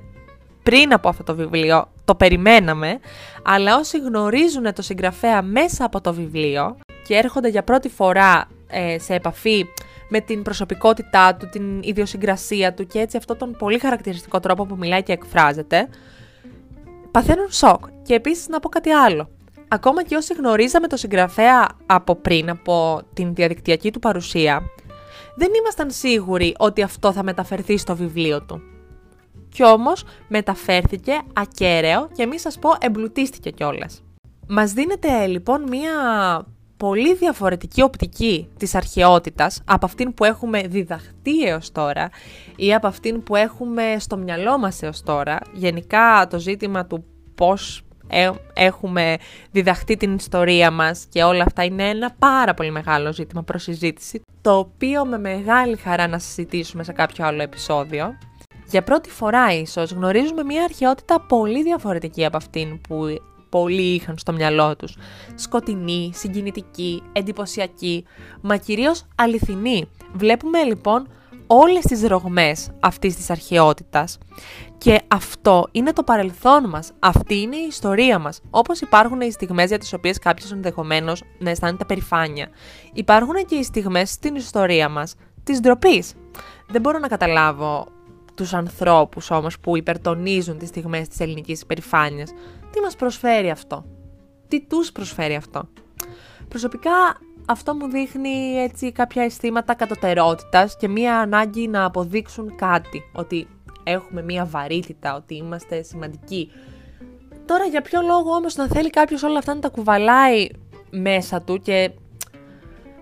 πριν 0.63 0.93
από 0.93 1.09
αυτό 1.09 1.23
το 1.23 1.35
βιβλίο 1.35 1.89
το 2.05 2.15
περιμέναμε, 2.15 2.99
αλλά 3.43 3.77
όσοι 3.77 3.99
γνωρίζουν 3.99 4.73
το 4.73 4.81
συγγραφέα 4.81 5.41
μέσα 5.41 5.85
από 5.85 6.01
το 6.01 6.13
βιβλίο 6.13 6.77
και 7.07 7.15
έρχονται 7.15 7.49
για 7.49 7.63
πρώτη 7.63 7.89
φορά 7.89 8.47
ε, 8.67 8.99
σε 8.99 9.13
επαφή 9.13 9.65
με 10.09 10.19
την 10.19 10.41
προσωπικότητά 10.41 11.35
του, 11.35 11.49
την 11.49 11.81
ιδιοσυγκρασία 11.81 12.73
του 12.73 12.87
και 12.87 12.99
έτσι 12.99 13.17
αυτό 13.17 13.35
τον 13.35 13.55
πολύ 13.57 13.79
χαρακτηριστικό 13.79 14.39
τρόπο 14.39 14.65
που 14.65 14.75
μιλάει 14.77 15.03
και 15.03 15.11
εκφράζεται, 15.11 15.87
παθαίνουν 17.11 17.51
σοκ. 17.51 17.85
Και 18.03 18.13
επίσης 18.13 18.47
να 18.47 18.59
πω 18.59 18.69
κάτι 18.69 18.89
άλλο. 18.89 19.29
Ακόμα 19.67 20.03
και 20.03 20.15
όσοι 20.15 20.33
γνωρίζαμε 20.33 20.87
το 20.87 20.97
συγγραφέα 20.97 21.67
από 21.85 22.15
πριν, 22.15 22.49
από 22.49 23.01
την 23.13 23.33
διαδικτυακή 23.33 23.91
του 23.91 23.99
παρουσία, 23.99 24.61
δεν 25.35 25.49
ήμασταν 25.59 25.91
σίγουροι 25.91 26.55
ότι 26.57 26.81
αυτό 26.81 27.11
θα 27.11 27.23
μεταφερθεί 27.23 27.77
στο 27.77 27.95
βιβλίο 27.95 28.41
του. 28.41 28.61
Κι 29.49 29.63
όμως 29.63 30.03
μεταφέρθηκε 30.27 31.21
ακέραιο 31.33 32.09
και 32.13 32.25
μη 32.25 32.39
σας 32.39 32.59
πω 32.59 32.69
εμπλουτίστηκε 32.79 33.49
κιόλας. 33.49 34.03
Μας 34.47 34.73
δίνεται 34.73 35.25
λοιπόν 35.25 35.61
μία 35.61 35.91
πολύ 36.77 37.15
διαφορετική 37.15 37.81
οπτική 37.81 38.48
της 38.57 38.75
αρχαιότητας 38.75 39.62
από 39.65 39.86
αυτήν 39.86 40.13
που 40.13 40.24
έχουμε 40.24 40.62
διδαχτεί 40.62 41.43
έως 41.43 41.72
τώρα 41.72 42.10
ή 42.55 42.74
από 42.74 42.88
αυτήν 42.88 43.24
που 43.24 43.36
έχουμε 43.36 43.96
στο 44.00 44.17
μυαλό 44.17 44.57
μας 44.57 44.81
έως 44.81 45.03
τώρα. 45.03 45.38
Γενικά 45.53 46.27
το 46.29 46.39
ζήτημα 46.39 46.86
του 46.86 47.05
πώς 47.36 47.81
ε, 48.07 48.29
έχουμε 48.53 49.17
διδαχτεί 49.51 49.98
την 49.98 50.15
ιστορία 50.15 50.72
μας 50.72 51.05
και 51.10 51.24
όλα 51.24 51.43
αυτά 51.43 51.63
είναι 51.63 51.89
ένα 51.89 52.15
πάρα 52.19 52.53
πολύ 52.53 52.72
μεγάλο 52.72 53.13
ζήτημα 53.13 53.43
προς 53.43 53.63
συζήτηση, 53.63 54.22
το 54.41 54.57
οποίο 54.57 55.05
με 55.05 55.19
μεγάλη 55.19 55.75
χαρά 55.75 56.07
να 56.07 56.19
συζητήσουμε 56.19 56.84
σε 56.84 56.91
κάποιο 56.91 57.25
άλλο 57.25 57.41
επεισόδιο. 57.41 58.17
Για 58.69 58.84
πρώτη 58.84 59.10
φορά 59.10 59.53
ίσως 59.53 59.91
γνωρίζουμε 59.91 60.43
μια 60.43 60.63
αρχαιότητα 60.63 61.19
πολύ 61.19 61.63
διαφορετική 61.63 62.25
από 62.25 62.38
αυτήν 62.38 62.81
που 62.81 63.05
πολλοί 63.57 63.93
είχαν 63.93 64.17
στο 64.17 64.33
μυαλό 64.33 64.75
τους. 64.75 64.95
Σκοτεινή, 65.35 66.11
συγκινητική, 66.13 67.03
εντυπωσιακή, 67.11 68.05
μα 68.41 68.57
κυρίως 68.57 69.05
αληθινή. 69.15 69.89
Βλέπουμε 70.13 70.63
λοιπόν 70.63 71.07
όλες 71.47 71.83
τις 71.83 72.07
ρογμές 72.07 72.69
αυτής 72.79 73.15
της 73.15 73.29
αρχαιότητας 73.29 74.17
και 74.77 75.01
αυτό 75.07 75.67
είναι 75.71 75.93
το 75.93 76.03
παρελθόν 76.03 76.69
μας, 76.69 76.91
αυτή 76.99 77.35
είναι 77.35 77.55
η 77.55 77.67
ιστορία 77.67 78.19
μας. 78.19 78.41
Όπως 78.49 78.81
υπάρχουν 78.81 79.21
οι 79.21 79.31
στιγμές 79.31 79.67
για 79.67 79.77
τις 79.77 79.93
οποίες 79.93 80.19
κάποιος 80.19 80.51
ενδεχομένως 80.51 81.23
να 81.39 81.49
αισθάνεται 81.49 81.85
περηφάνεια, 81.85 82.49
υπάρχουν 82.93 83.35
και 83.47 83.55
οι 83.55 83.63
στιγμές 83.63 84.09
στην 84.09 84.35
ιστορία 84.35 84.89
μας 84.89 85.15
της 85.43 85.59
ντροπής. 85.59 86.13
Δεν 86.67 86.81
μπορώ 86.81 86.99
να 86.99 87.07
καταλάβω 87.07 87.87
τους 88.35 88.53
ανθρώπους 88.53 89.31
όμως 89.31 89.59
που 89.59 89.77
υπερτονίζουν 89.77 90.57
τις 90.57 90.67
στιγμές 90.69 91.07
της 91.07 91.19
ελληνικής 91.19 91.61
υπερηφάνειας. 91.61 92.31
Τι 92.77 92.84
μας 92.84 92.96
προσφέρει 92.96 93.50
αυτό; 93.50 93.86
τι 94.48 94.62
τους 94.62 94.91
προσφέρει 94.91 95.36
αυτό; 95.36 95.69
Προσωπικά 96.48 96.91
αυτό 97.46 97.75
μου 97.75 97.88
δείχνει 97.88 98.55
έτσι 98.57 98.91
κάποια 98.91 99.24
αισθήματα 99.24 99.74
κατωτερότητας 99.74 100.77
και 100.77 100.88
μία 100.88 101.19
ανάγκη 101.19 101.67
να 101.67 101.86
αποδείξουν 101.86 102.55
κάτι, 102.55 103.03
ότι 103.13 103.48
έχουμε 103.84 104.24
μία 104.24 104.46
βαρύτητα, 104.46 105.15
ότι 105.15 105.36
είμαστε 105.36 105.84
σημαντικοί. 105.84 106.51
Τώρα 107.46 107.65
για 107.65 107.81
ποιο 107.81 108.01
λόγο 108.01 108.31
όμως 108.31 108.55
να 108.55 108.67
θέλει 108.67 108.89
κάποιος 108.89 109.24
όλα 109.24 109.38
αυτά 109.38 109.53
να 109.53 109.60
τα 109.60 109.69
κουβαλάει 109.69 110.48
μέσα 110.89 111.41
του 111.41 111.60
και 111.60 111.91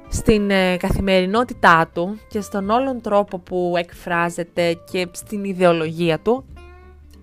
στην 0.10 0.50
ε, 0.50 0.78
καθημερινότητά 0.78 1.90
του 1.94 2.20
και 2.30 2.42
στον 2.42 2.70
όλον 2.70 3.02
τρόπο 3.02 3.40
που 3.40 3.74
εκφράζεται 3.78 4.78
και 4.92 5.08
στην 5.12 5.44
ιδεολογία 5.44 6.20
του, 6.20 6.46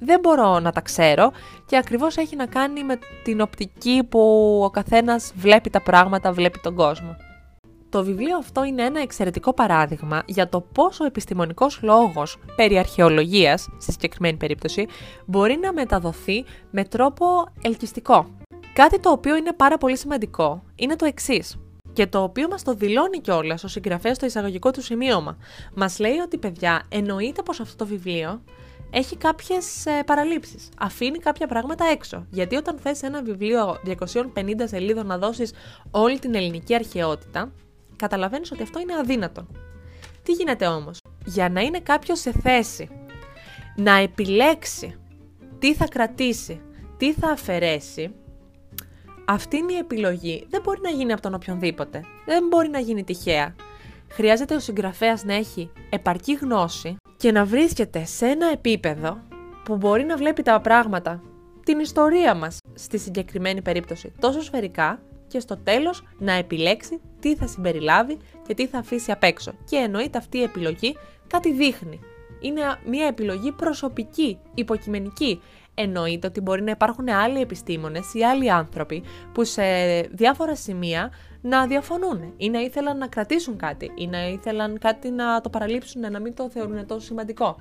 δεν 0.05 0.21
μπορώ 0.21 0.59
να 0.59 0.73
τα 0.73 0.81
ξέρω 0.81 1.33
και 1.67 1.77
ακριβώς 1.77 2.17
έχει 2.17 2.37
να 2.37 2.47
κάνει 2.47 2.85
με 2.85 2.99
την 3.23 3.41
οπτική 3.41 4.03
που 4.09 4.21
ο 4.65 4.71
καθένας 4.71 5.33
βλέπει 5.37 5.71
τα 5.71 5.83
πράγματα, 5.83 6.33
βλέπει 6.33 6.59
τον 6.59 6.75
κόσμο. 6.75 7.17
Το 7.89 8.05
βιβλίο 8.05 8.37
αυτό 8.37 8.65
είναι 8.65 8.83
ένα 8.83 9.01
εξαιρετικό 9.01 9.53
παράδειγμα 9.53 10.23
για 10.27 10.49
το 10.49 10.61
πόσο 10.61 11.05
ο 11.05 11.07
επιστημονικός 11.07 11.81
λόγος 11.83 12.39
περί 12.57 12.79
αρχαιολογίας, 12.79 13.69
στη 13.79 13.93
συγκεκριμένη 13.93 14.37
περίπτωση, 14.37 14.87
μπορεί 15.27 15.59
να 15.63 15.73
μεταδοθεί 15.73 16.45
με 16.71 16.85
τρόπο 16.85 17.27
ελκυστικό. 17.63 18.27
Κάτι 18.73 19.01
το 19.01 19.11
οποίο 19.11 19.37
είναι 19.37 19.53
πάρα 19.53 19.79
πολύ 19.79 19.97
σημαντικό 19.97 20.63
είναι 20.75 20.97
το 20.97 21.05
εξής. 21.05 21.57
Και 21.93 22.07
το 22.07 22.23
οποίο 22.23 22.49
μας 22.49 22.63
το 22.63 22.75
δηλώνει 22.75 23.21
κιόλας 23.21 23.65
ο 23.65 23.69
συγγραφέας 23.69 24.17
στο 24.17 24.27
εισαγωγικό 24.27 24.71
του 24.71 24.83
σημείωμα. 24.83 25.37
Μας 25.75 25.99
λέει 25.99 26.19
ότι, 26.19 26.39
παιδιά, 26.39 26.83
εννοείται 26.89 27.43
πως 27.43 27.61
αυτό 27.61 27.77
το 27.77 27.87
βιβλίο 27.87 28.43
έχει 28.95 29.17
κάποιες 29.17 29.87
ε, 29.87 30.03
παραλήψεις. 30.07 30.69
Αφήνει 30.79 31.19
κάποια 31.19 31.47
πράγματα 31.47 31.85
έξω. 31.85 32.27
Γιατί 32.31 32.57
όταν 32.57 32.79
θες 32.79 33.03
ένα 33.03 33.23
βιβλίο 33.23 33.77
250 33.87 34.23
σελίδων 34.65 35.07
να 35.07 35.19
δώσεις 35.19 35.53
όλη 35.91 36.19
την 36.19 36.35
ελληνική 36.35 36.75
αρχαιότητα, 36.75 37.53
καταλαβαίνεις 37.97 38.53
ότι 38.53 38.63
αυτό 38.63 38.81
είναι 38.81 38.95
αδύνατο. 38.95 39.47
Τι 40.23 40.33
γίνεται 40.33 40.67
όμως, 40.67 40.99
για 41.25 41.49
να 41.49 41.61
είναι 41.61 41.81
κάποιος 41.81 42.21
σε 42.21 42.33
θέση 42.33 42.89
να 43.77 43.97
επιλέξει 43.97 44.97
τι 45.59 45.75
θα 45.75 45.89
κρατήσει, 45.89 46.61
τι 46.97 47.13
θα 47.13 47.29
αφαιρέσει, 47.31 48.15
αυτή 49.25 49.57
είναι 49.57 49.73
η 49.73 49.77
επιλογή. 49.77 50.47
Δεν 50.51 50.63
μπορεί 50.63 50.81
να 50.83 50.91
γίνει 50.91 51.13
από 51.13 51.23
τον 51.23 51.35
οποιονδήποτε. 51.35 52.05
Δεν 52.27 52.47
μπορεί 52.47 52.69
να 52.69 52.79
γίνει 52.79 53.05
τυχαία. 53.05 53.55
Χρειάζεται 54.09 54.55
ο 54.55 54.59
συγγραφέας 54.59 55.25
να 55.25 55.35
έχει 55.35 55.71
επαρκή 55.91 56.33
γνώση 56.33 56.97
και 57.23 57.33
να 57.33 57.45
βρίσκεται 57.45 58.05
σε 58.05 58.27
ένα 58.27 58.51
επίπεδο 58.53 59.21
που 59.65 59.77
μπορεί 59.77 60.05
να 60.05 60.17
βλέπει 60.17 60.43
τα 60.43 60.61
πράγματα, 60.61 61.23
την 61.65 61.79
ιστορία 61.79 62.35
μας 62.35 62.59
στη 62.75 62.99
συγκεκριμένη 62.99 63.63
περίπτωση 63.63 64.13
τόσο 64.21 64.43
σφαιρικά 64.43 65.03
και 65.29 65.41
στο 65.41 65.57
τέλος 65.57 66.03
να 66.19 66.33
επιλέξει 66.33 67.01
τι 67.21 67.37
θα 67.37 67.47
συμπεριλάβει 67.47 68.17
και 68.47 68.55
τι 68.55 68.67
θα 68.67 68.79
αφήσει 68.79 69.11
απ' 69.11 69.23
έξω. 69.23 69.53
Και 69.65 69.77
εννοείται 69.77 70.19
αυτή 70.19 70.39
η 70.39 70.43
επιλογή 70.43 70.97
κάτι 71.27 71.53
δείχνει. 71.53 72.01
Είναι 72.41 72.61
μια 72.87 73.07
επιλογή 73.07 73.53
προσωπική, 73.53 74.39
υποκειμενική 74.55 75.41
εννοείται 75.75 76.27
ότι 76.27 76.41
μπορεί 76.41 76.63
να 76.63 76.71
υπάρχουν 76.71 77.09
άλλοι 77.09 77.41
επιστήμονες 77.41 78.15
ή 78.15 78.25
άλλοι 78.25 78.51
άνθρωποι 78.51 79.03
που 79.33 79.45
σε 79.45 79.63
διάφορα 80.01 80.57
σημεία 80.57 81.11
να 81.43 81.67
διαφωνούν 81.67 82.33
ή 82.37 82.51
να 82.51 82.61
ήθελαν 82.61 82.99
να 82.99 83.07
κρατήσουν 83.07 83.57
κάτι 83.57 83.93
ή 83.95 84.07
να 84.07 84.29
ήθελαν 84.29 84.79
κάτι 84.79 85.11
να 85.11 85.41
το 85.41 85.51
παραλείψουν, 85.51 86.01
να 86.13 86.21
μην 86.21 86.35
το 86.35 86.51
θεωρούν 86.51 86.87
τόσο 86.87 87.07
σημαντικό. 87.07 87.57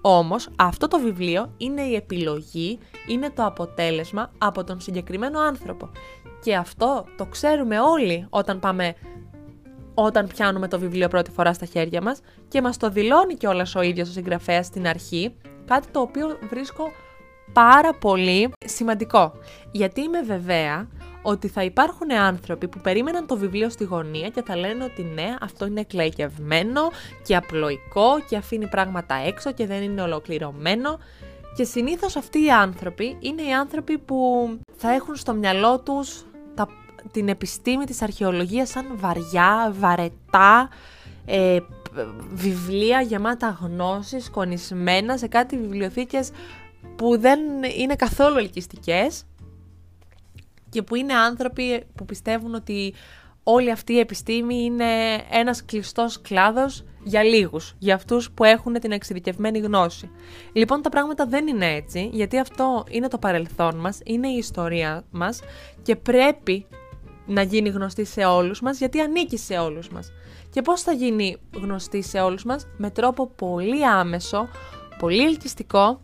Όμως 0.00 0.48
αυτό 0.56 0.88
το 0.88 0.98
βιβλίο 0.98 1.54
είναι 1.56 1.82
η 1.82 1.94
επιλογή, 1.94 2.78
είναι 3.08 3.30
το 3.30 3.44
αποτέλεσμα 3.44 4.32
από 4.38 4.64
τον 4.64 4.80
συγκεκριμένο 4.80 5.40
άνθρωπο. 5.40 5.90
Και 6.42 6.56
αυτό 6.56 7.04
το 7.16 7.26
ξέρουμε 7.26 7.80
όλοι 7.80 8.26
όταν 8.30 8.58
πάμε 8.58 8.94
όταν 9.94 10.26
πιάνουμε 10.26 10.68
το 10.68 10.78
βιβλίο 10.78 11.08
πρώτη 11.08 11.30
φορά 11.30 11.52
στα 11.52 11.66
χέρια 11.66 12.02
μας 12.02 12.20
και 12.48 12.62
μας 12.62 12.76
το 12.76 12.90
δηλώνει 12.90 13.34
κιόλας 13.34 13.74
ο 13.74 13.82
ίδιος 13.82 14.08
ο 14.08 14.12
συγγραφέας 14.12 14.66
στην 14.66 14.86
αρχή, 14.86 15.34
κάτι 15.64 15.86
το 15.90 16.00
οποίο 16.00 16.38
βρίσκω 16.50 16.90
πάρα 17.52 17.94
πολύ 17.94 18.52
σημαντικό. 18.64 19.32
Γιατί 19.72 20.00
είμαι 20.00 20.22
βεβαία 20.22 20.88
ότι 21.22 21.48
θα 21.48 21.62
υπάρχουν 21.64 22.12
άνθρωποι 22.12 22.68
που 22.68 22.78
περίμεναν 22.78 23.26
το 23.26 23.36
βιβλίο 23.36 23.70
στη 23.70 23.84
γωνία 23.84 24.28
και 24.28 24.42
θα 24.42 24.56
λένε 24.56 24.84
ότι 24.84 25.02
ναι, 25.02 25.34
αυτό 25.40 25.66
είναι 25.66 25.80
εκλαϊκευμένο 25.80 26.90
και 27.22 27.36
απλοϊκό 27.36 28.20
και 28.28 28.36
αφήνει 28.36 28.66
πράγματα 28.66 29.14
έξω 29.14 29.52
και 29.52 29.66
δεν 29.66 29.82
είναι 29.82 30.02
ολοκληρωμένο. 30.02 30.98
Και 31.56 31.64
συνήθως 31.64 32.16
αυτοί 32.16 32.44
οι 32.44 32.50
άνθρωποι 32.50 33.16
είναι 33.20 33.42
οι 33.42 33.52
άνθρωποι 33.52 33.98
που 33.98 34.48
θα 34.76 34.92
έχουν 34.92 35.16
στο 35.16 35.34
μυαλό 35.34 35.80
τους 35.80 36.24
τα, 36.54 36.68
την 37.10 37.28
επιστήμη 37.28 37.84
της 37.84 38.02
αρχαιολογίας 38.02 38.68
σαν 38.68 38.86
βαριά, 38.94 39.74
βαρετά, 39.78 40.68
ε, 41.24 41.58
βιβλία 42.32 43.00
γεμάτα 43.00 43.58
γνώσεις, 43.60 44.30
κονισμένα 44.30 45.16
σε 45.16 45.26
κάτι 45.26 45.58
βιβλιοθήκες 45.58 46.30
που 46.96 47.18
δεν 47.18 47.40
είναι 47.78 47.94
καθόλου 47.94 48.38
ελκυστικές 48.38 49.24
και 50.72 50.82
που 50.82 50.94
είναι 50.94 51.14
άνθρωποι 51.14 51.84
που 51.94 52.04
πιστεύουν 52.04 52.54
ότι 52.54 52.94
όλη 53.42 53.70
αυτή 53.70 53.92
η 53.92 53.98
επιστήμη 53.98 54.64
είναι 54.64 54.84
ένας 55.30 55.64
κλειστός 55.64 56.20
κλάδος 56.20 56.84
για 57.04 57.22
λίγους, 57.22 57.74
για 57.78 57.94
αυτούς 57.94 58.30
που 58.30 58.44
έχουν 58.44 58.72
την 58.72 58.92
εξειδικευμένη 58.92 59.58
γνώση. 59.58 60.10
Λοιπόν, 60.52 60.82
τα 60.82 60.88
πράγματα 60.88 61.26
δεν 61.26 61.46
είναι 61.46 61.74
έτσι, 61.74 62.08
γιατί 62.12 62.38
αυτό 62.38 62.84
είναι 62.90 63.08
το 63.08 63.18
παρελθόν 63.18 63.76
μας, 63.76 64.00
είναι 64.04 64.28
η 64.28 64.36
ιστορία 64.36 65.04
μας 65.10 65.40
και 65.82 65.96
πρέπει 65.96 66.66
να 67.26 67.42
γίνει 67.42 67.68
γνωστή 67.68 68.04
σε 68.04 68.24
όλους 68.24 68.60
μας, 68.60 68.78
γιατί 68.78 69.00
ανήκει 69.00 69.36
σε 69.36 69.54
όλους 69.54 69.88
μας. 69.88 70.12
Και 70.50 70.62
πώς 70.62 70.82
θα 70.82 70.92
γίνει 70.92 71.36
γνωστή 71.54 72.02
σε 72.02 72.20
όλους 72.20 72.44
μας; 72.44 72.66
Με 72.76 72.90
τρόπο 72.90 73.26
πολύ 73.26 73.86
άμεσο, 73.86 74.48
πολύ 74.98 75.24
ελκυστικό 75.24 76.00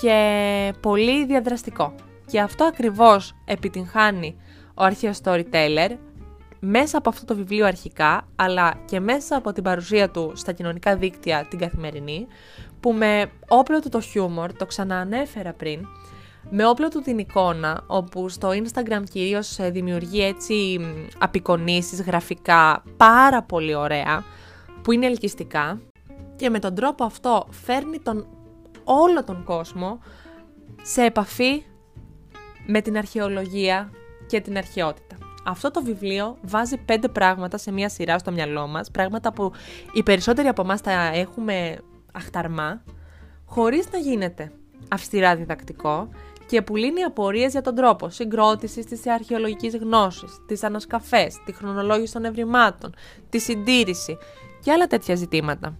και 0.00 0.72
πολύ 0.80 1.26
διαδραστικό. 1.26 1.94
Και 2.32 2.40
αυτό 2.40 2.64
ακριβώς 2.64 3.34
επιτυγχάνει 3.44 4.36
ο 4.74 4.84
αρχαίος 4.84 5.18
storyteller 5.22 5.96
μέσα 6.60 6.98
από 6.98 7.08
αυτό 7.08 7.24
το 7.24 7.34
βιβλίο 7.34 7.66
αρχικά, 7.66 8.28
αλλά 8.36 8.74
και 8.84 9.00
μέσα 9.00 9.36
από 9.36 9.52
την 9.52 9.62
παρουσία 9.62 10.10
του 10.10 10.32
στα 10.34 10.52
κοινωνικά 10.52 10.96
δίκτυα 10.96 11.46
την 11.50 11.58
καθημερινή, 11.58 12.26
που 12.80 12.92
με 12.92 13.30
όπλο 13.48 13.80
του 13.80 13.88
το 13.88 14.00
χιούμορ, 14.00 14.52
το 14.52 14.66
ξαναανέφερα 14.66 15.52
πριν, 15.52 15.86
με 16.50 16.66
όπλο 16.66 16.88
του 16.88 17.00
την 17.00 17.18
εικόνα, 17.18 17.84
όπου 17.86 18.28
στο 18.28 18.48
Instagram 18.48 19.02
κυρίως 19.10 19.58
δημιουργεί 19.70 20.22
έτσι 20.24 20.80
απεικονίσεις 21.18 22.02
γραφικά 22.02 22.82
πάρα 22.96 23.42
πολύ 23.42 23.74
ωραία, 23.74 24.24
που 24.82 24.92
είναι 24.92 25.06
ελκυστικά, 25.06 25.80
και 26.36 26.50
με 26.50 26.58
τον 26.58 26.74
τρόπο 26.74 27.04
αυτό 27.04 27.46
φέρνει 27.50 27.98
τον 27.98 28.26
όλο 28.84 29.24
τον 29.24 29.44
κόσμο 29.44 29.98
σε 30.82 31.02
επαφή 31.02 31.62
με 32.66 32.80
την 32.80 32.96
αρχαιολογία 32.96 33.90
και 34.26 34.40
την 34.40 34.56
αρχαιότητα. 34.56 35.16
Αυτό 35.44 35.70
το 35.70 35.82
βιβλίο 35.82 36.38
βάζει 36.42 36.76
πέντε 36.76 37.08
πράγματα 37.08 37.58
σε 37.58 37.72
μία 37.72 37.88
σειρά 37.88 38.18
στο 38.18 38.32
μυαλό 38.32 38.66
μας, 38.66 38.90
πράγματα 38.90 39.32
που 39.32 39.52
οι 39.92 40.02
περισσότεροι 40.02 40.48
από 40.48 40.62
εμάς 40.62 40.80
τα 40.80 40.92
έχουμε 40.92 41.78
αχταρμά, 42.12 42.82
χωρίς 43.44 43.90
να 43.92 43.98
γίνεται 43.98 44.52
αυστηρά 44.88 45.36
διδακτικό 45.36 46.08
και 46.46 46.62
που 46.62 46.76
λύνει 46.76 47.02
απορίες 47.02 47.52
για 47.52 47.60
τον 47.60 47.74
τρόπο 47.74 48.08
συγκρότησης 48.08 48.86
της 48.86 49.06
αρχαιολογικής 49.06 49.76
γνώσης, 49.76 50.38
τις 50.46 50.62
ανασκαφές, 50.62 51.36
τη 51.44 51.52
χρονολόγηση 51.52 52.12
των 52.12 52.24
ευρημάτων, 52.24 52.94
τη 53.28 53.38
συντήρηση 53.38 54.18
και 54.62 54.72
άλλα 54.72 54.86
τέτοια 54.86 55.14
ζητήματα. 55.14 55.78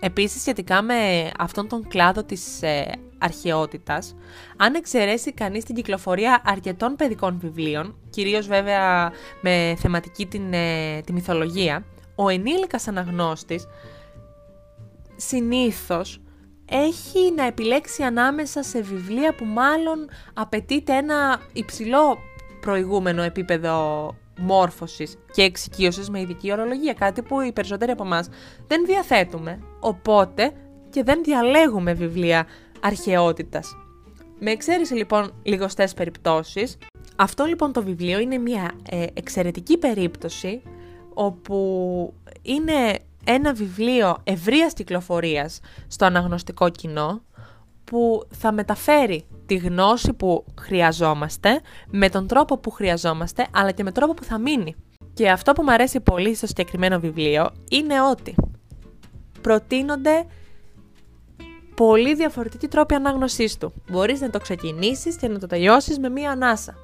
Επίσης 0.00 0.40
σχετικά 0.40 0.82
με 0.82 1.30
αυτόν 1.38 1.68
τον 1.68 1.88
κλάδο 1.88 2.24
της 2.24 2.62
ε, 2.62 2.92
αρχαιότητας, 3.22 4.16
αν 4.56 4.74
εξαιρέσει 4.74 5.32
κανείς 5.32 5.64
την 5.64 5.74
κυκλοφορία 5.74 6.42
αρκετών 6.44 6.96
παιδικών 6.96 7.38
βιβλίων, 7.40 7.96
κυρίως 8.10 8.46
βέβαια 8.46 9.12
με 9.40 9.74
θεματική 9.78 10.26
την, 10.26 10.52
ε, 10.52 11.00
τη 11.00 11.12
μυθολογία, 11.12 11.84
ο 12.14 12.28
ενήλικας 12.28 12.88
αναγνώστης 12.88 13.66
συνήθως 15.16 16.20
έχει 16.70 17.32
να 17.36 17.46
επιλέξει 17.46 18.02
ανάμεσα 18.02 18.62
σε 18.62 18.80
βιβλία 18.80 19.34
που 19.34 19.44
μάλλον 19.44 20.08
απαιτείται 20.34 20.96
ένα 20.96 21.40
υψηλό 21.52 22.18
προηγούμενο 22.60 23.22
επίπεδο 23.22 24.06
μόρφωσης 24.38 25.18
και 25.32 25.42
εξοικείωσης 25.42 26.10
με 26.10 26.20
ειδική 26.20 26.52
ορολογία, 26.52 26.92
κάτι 26.92 27.22
που 27.22 27.40
οι 27.40 27.52
περισσότεροι 27.52 27.90
από 27.90 28.04
εμάς 28.04 28.28
δεν 28.66 28.84
διαθέτουμε, 28.86 29.58
οπότε 29.80 30.52
και 30.90 31.02
δεν 31.02 31.22
διαλέγουμε 31.22 31.92
βιβλία 31.92 32.46
αρχαιότητας. 32.82 33.76
Με 34.38 34.50
εξαίρεση 34.50 34.94
λοιπόν 34.94 35.34
λιγοστές 35.42 35.94
περιπτώσεις, 35.94 36.78
αυτό 37.16 37.44
λοιπόν 37.44 37.72
το 37.72 37.82
βιβλίο 37.82 38.18
είναι 38.18 38.38
μια 38.38 38.70
ε, 38.90 39.06
εξαιρετική 39.14 39.78
περίπτωση 39.78 40.62
όπου 41.14 42.14
είναι 42.42 42.98
ένα 43.24 43.52
βιβλίο 43.52 44.16
ευρείας 44.24 44.72
κυκλοφορίας 44.72 45.60
στο 45.86 46.04
αναγνωστικό 46.04 46.68
κοινό, 46.68 47.22
που 47.84 48.22
θα 48.30 48.52
μεταφέρει 48.52 49.24
τη 49.46 49.56
γνώση 49.56 50.12
που 50.12 50.44
χρειαζόμαστε 50.60 51.60
με 51.90 52.08
τον 52.08 52.26
τρόπο 52.26 52.58
που 52.58 52.70
χρειαζόμαστε, 52.70 53.46
αλλά 53.50 53.70
και 53.70 53.82
με 53.82 53.92
τρόπο 53.92 54.14
που 54.14 54.24
θα 54.24 54.38
μείνει. 54.38 54.74
Και 55.14 55.30
αυτό 55.30 55.52
που 55.52 55.62
μου 55.62 55.72
αρέσει 55.72 56.00
πολύ 56.00 56.34
στο 56.34 56.46
συγκεκριμένο 56.46 57.00
βιβλίο 57.00 57.50
είναι 57.70 58.02
ότι 58.02 58.34
προτείνονται 59.40 60.26
πολύ 61.74 62.14
διαφορετικοί 62.14 62.68
τρόποι 62.68 62.94
ανάγνωσής 62.94 63.56
του. 63.56 63.72
Μπορείς 63.90 64.20
να 64.20 64.30
το 64.30 64.38
ξεκινήσεις 64.38 65.16
και 65.16 65.28
να 65.28 65.38
το 65.38 65.46
τελειώσεις 65.46 65.98
με 65.98 66.08
μία 66.08 66.30
ανάσα. 66.30 66.74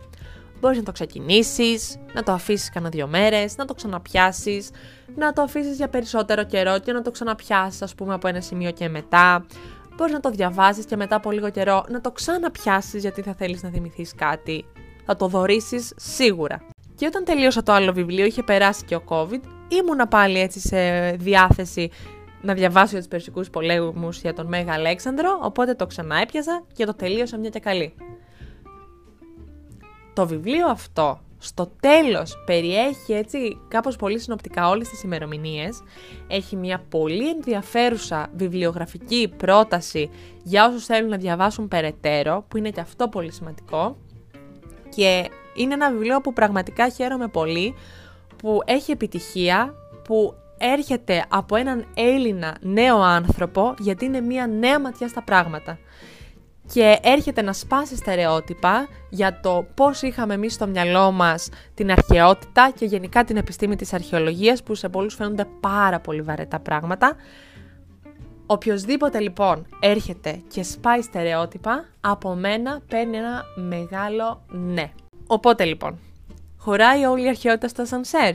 Μπορείς 0.61 0.79
να 0.79 0.83
το 0.83 0.93
ξεκινήσεις, 0.93 1.97
να 2.13 2.23
το 2.23 2.33
αφήσεις 2.33 2.71
κανένα 2.71 2.91
δύο 2.91 3.07
μέρες, 3.07 3.57
να 3.57 3.65
το 3.65 3.75
ξαναπιάσεις, 3.75 4.71
να 5.17 5.33
το 5.33 5.43
αφήσεις 5.43 5.77
για 5.77 5.89
περισσότερο 5.89 6.45
καιρό 6.45 6.79
και 6.79 6.93
να 6.93 7.03
το 7.03 7.11
ξαναπιάσεις 7.11 7.83
ας 7.83 7.95
πούμε 7.95 8.15
από 8.15 8.29
ένα 8.29 8.41
σημείο 8.41 8.71
και 8.71 8.89
μετά. 8.89 9.47
Μπορείς 9.97 10.13
να 10.13 10.21
το 10.21 10.31
διαβάσεις 10.31 10.85
και 10.85 10.97
μετά 10.97 11.17
από 11.17 11.31
λίγο 11.31 11.51
καιρό 11.51 11.85
να 11.89 12.01
το 12.01 12.11
ξαναπιάσεις 12.11 13.01
γιατί 13.01 13.23
θα 13.23 13.35
θέλεις 13.35 13.63
να 13.63 13.71
θυμηθείς 13.71 14.15
κάτι. 14.15 14.65
Θα 15.07 15.17
το 15.17 15.27
δωρήσεις 15.27 15.93
σίγουρα. 15.97 16.67
Και 16.95 17.07
όταν 17.07 17.25
τελείωσα 17.25 17.63
το 17.63 17.73
άλλο 17.73 17.93
βιβλίο, 17.93 18.25
είχε 18.25 18.43
περάσει 18.43 18.85
και 18.85 18.95
ο 18.95 19.03
COVID, 19.09 19.41
ήμουνα 19.69 20.07
πάλι 20.09 20.41
έτσι 20.41 20.61
σε 20.61 21.11
διάθεση 21.11 21.91
να 22.43 22.55
διαβάσω 22.55 22.89
για 22.91 22.99
τους 22.99 23.09
Περσικούς 23.09 23.51
πολέμους 23.51 24.21
για 24.21 24.35
τον 24.35 24.47
Μέγα 24.47 24.73
Αλέξανδρο, 24.73 25.39
οπότε 25.43 25.75
το 25.75 25.87
ξανά 25.87 26.17
έπιαζα 26.17 26.63
και 26.73 26.85
το 26.85 26.95
τελείωσα 26.95 27.39
μια 27.39 27.51
και 27.51 27.61
καλή. 27.61 27.95
Το 30.15 30.27
βιβλίο 30.27 30.67
αυτό 30.67 31.21
στο 31.39 31.73
τέλος 31.81 32.43
περιέχει 32.47 33.13
έτσι 33.13 33.59
κάπως 33.69 33.97
πολύ 33.97 34.19
συνοπτικά 34.19 34.69
όλες 34.69 34.89
τις 34.89 35.03
ημερομηνίες. 35.03 35.83
Έχει 36.27 36.57
μια 36.57 36.85
πολύ 36.89 37.29
ενδιαφέρουσα 37.29 38.31
βιβλιογραφική 38.37 39.33
πρόταση 39.37 40.11
για 40.43 40.67
όσους 40.67 40.85
θέλουν 40.85 41.11
να 41.11 41.17
διαβάσουν 41.17 41.69
περαιτέρω, 41.69 42.45
που 42.49 42.57
είναι 42.57 42.71
και 42.71 42.81
αυτό 42.81 43.09
πολύ 43.09 43.33
σημαντικό. 43.33 43.97
Και 44.89 45.29
είναι 45.55 45.75
ένα 45.75 45.91
βιβλίο 45.91 46.21
που 46.21 46.33
πραγματικά 46.33 46.89
χαίρομαι 46.89 47.29
πολύ, 47.29 47.75
που 48.37 48.61
έχει 48.65 48.91
επιτυχία, 48.91 49.75
που 50.05 50.35
έρχεται 50.59 51.25
από 51.29 51.57
έναν 51.57 51.87
Έλληνα 51.95 52.57
νέο 52.61 53.01
άνθρωπο, 53.01 53.75
γιατί 53.79 54.05
είναι 54.05 54.21
μια 54.21 54.47
νέα 54.47 54.81
ματιά 54.81 55.09
στα 55.09 55.23
πράγματα 55.23 55.79
και 56.73 56.99
έρχεται 57.03 57.43
να 57.43 57.53
σπάσει 57.53 57.97
στερεότυπα 57.97 58.89
για 59.11 59.41
το 59.41 59.67
πώς 59.75 60.03
είχαμε 60.03 60.35
εμείς 60.35 60.55
στο 60.55 60.67
μυαλό 60.67 61.11
μας 61.11 61.49
την 61.75 61.91
αρχαιότητα 61.91 62.71
και 62.71 62.85
γενικά 62.85 63.25
την 63.25 63.37
επιστήμη 63.37 63.77
της 63.77 63.93
αρχαιολογίας 63.93 64.63
που 64.63 64.75
σε 64.75 64.89
πολλούς 64.89 65.15
φαίνονται 65.15 65.47
πάρα 65.61 66.01
πολύ 66.01 66.23
βαρετά 66.23 66.61
πράγματα. 66.61 67.17
Οποιοςδήποτε 68.47 69.21
λοιπόν 69.21 69.67
έρχεται 69.81 70.43
και 70.49 70.63
σπάει 70.63 71.03
στερεότυπα, 71.03 71.85
από 72.01 72.35
μένα 72.35 72.81
παίρνει 72.89 73.17
ένα 73.17 73.45
μεγάλο 73.55 74.43
ναι. 74.49 74.91
Οπότε 75.27 75.65
λοιπόν, 75.65 75.99
χωράει 76.59 77.05
όλη 77.05 77.25
η 77.25 77.29
αρχαιότητα 77.29 77.69
στο 77.69 77.85
σανσέρ; 77.85 78.35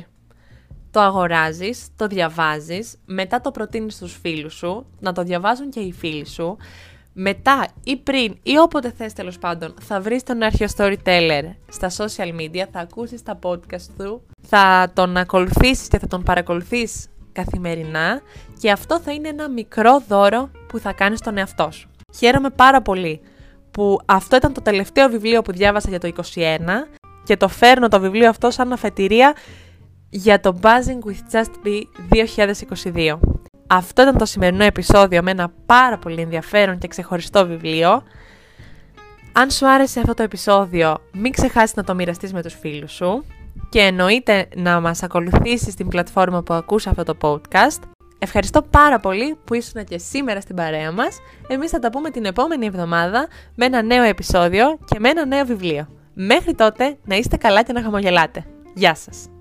Το 0.93 0.99
αγοράζεις, 0.99 1.87
το 1.95 2.07
διαβάζεις, 2.07 2.95
μετά 3.05 3.41
το 3.41 3.51
προτείνεις 3.51 3.93
στους 3.93 4.17
φίλους 4.21 4.53
σου, 4.53 4.85
να 4.99 5.13
το 5.13 5.23
διαβάζουν 5.23 5.69
και 5.69 5.79
οι 5.79 5.91
φίλοι 5.91 6.27
σου, 6.27 6.57
μετά 7.13 7.67
ή 7.83 7.97
πριν 7.97 8.37
ή 8.43 8.57
όποτε 8.57 8.93
θες 8.97 9.13
τέλος 9.13 9.39
πάντων 9.39 9.73
θα 9.81 10.01
βρεις 10.01 10.23
τον 10.23 10.43
αρχαίο 10.43 10.67
storyteller 10.77 11.43
στα 11.69 11.89
social 11.97 12.39
media, 12.39 12.63
θα 12.71 12.79
ακούσεις 12.79 13.23
τα 13.23 13.39
podcast 13.43 13.87
του, 13.97 14.21
θα 14.41 14.91
τον 14.93 15.17
ακολουθήσεις 15.17 15.87
και 15.87 15.99
θα 15.99 16.07
τον 16.07 16.23
παρακολουθείς 16.23 17.07
καθημερινά 17.31 18.21
και 18.59 18.71
αυτό 18.71 18.99
θα 18.99 19.11
είναι 19.11 19.27
ένα 19.27 19.49
μικρό 19.49 20.03
δώρο 20.07 20.49
που 20.67 20.79
θα 20.79 20.93
κάνεις 20.93 21.19
στον 21.19 21.37
εαυτό 21.37 21.71
σου. 21.71 21.89
Χαίρομαι 22.17 22.49
πάρα 22.49 22.81
πολύ 22.81 23.21
που 23.71 23.99
αυτό 24.05 24.35
ήταν 24.35 24.53
το 24.53 24.61
τελευταίο 24.61 25.09
βιβλίο 25.09 25.41
που 25.41 25.51
διάβασα 25.51 25.89
για 25.89 25.99
το 25.99 26.11
2021 26.33 26.59
και 27.23 27.37
το 27.37 27.47
φέρνω 27.47 27.87
το 27.87 27.99
βιβλίο 27.99 28.29
αυτό 28.29 28.51
σαν 28.51 28.73
αφετηρία 28.73 29.35
για 30.15 30.39
το 30.39 30.59
Buzzing 30.61 31.09
with 31.09 31.35
Just 31.35 31.67
Be 31.67 31.81
2022. 32.93 33.19
Αυτό 33.67 34.01
ήταν 34.01 34.17
το 34.17 34.25
σημερινό 34.25 34.63
επεισόδιο 34.63 35.23
με 35.23 35.31
ένα 35.31 35.51
πάρα 35.65 35.97
πολύ 35.97 36.21
ενδιαφέρον 36.21 36.77
και 36.77 36.87
ξεχωριστό 36.87 37.47
βιβλίο. 37.47 38.03
Αν 39.31 39.49
σου 39.51 39.67
άρεσε 39.69 39.99
αυτό 39.99 40.13
το 40.13 40.23
επεισόδιο, 40.23 40.97
μην 41.13 41.31
ξεχάσεις 41.31 41.75
να 41.75 41.83
το 41.83 41.95
μοιραστείς 41.95 42.33
με 42.33 42.41
τους 42.41 42.53
φίλους 42.53 42.91
σου 42.91 43.25
και 43.69 43.79
εννοείται 43.79 44.47
να 44.55 44.79
μας 44.79 45.03
ακολουθήσεις 45.03 45.73
στην 45.73 45.87
πλατφόρμα 45.87 46.43
που 46.43 46.53
ακούς 46.53 46.87
αυτό 46.87 47.03
το 47.03 47.17
podcast. 47.21 47.81
Ευχαριστώ 48.19 48.61
πάρα 48.61 48.99
πολύ 48.99 49.37
που 49.43 49.53
ήσουν 49.53 49.83
και 49.83 49.97
σήμερα 49.97 50.41
στην 50.41 50.55
παρέα 50.55 50.91
μας. 50.91 51.19
Εμείς 51.47 51.69
θα 51.69 51.79
τα 51.79 51.89
πούμε 51.89 52.09
την 52.09 52.25
επόμενη 52.25 52.65
εβδομάδα 52.65 53.27
με 53.55 53.65
ένα 53.65 53.81
νέο 53.81 54.03
επεισόδιο 54.03 54.77
και 54.85 54.99
με 54.99 55.09
ένα 55.09 55.25
νέο 55.25 55.45
βιβλίο. 55.45 55.87
Μέχρι 56.13 56.53
τότε 56.53 56.97
να 57.05 57.15
είστε 57.15 57.37
καλά 57.37 57.63
και 57.63 57.73
να 57.73 57.81
χαμογελάτε. 57.81 58.45
Γεια 58.73 58.95
σας! 58.95 59.32